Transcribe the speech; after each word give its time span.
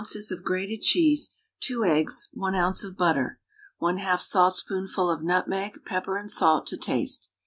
of 0.31 0.43
grated 0.43 0.81
cheese, 0.81 1.29
2 1.59 1.83
eggs, 1.85 2.29
1 2.33 2.55
oz. 2.55 2.83
of 2.83 2.97
butter, 2.97 3.39
1/2 3.83 4.19
saltspoonful 4.19 5.11
of 5.11 5.21
nutmeg, 5.21 5.77
pepper 5.85 6.17
and 6.17 6.31
salt 6.31 6.65
to 6.65 6.75
taste. 6.75 7.29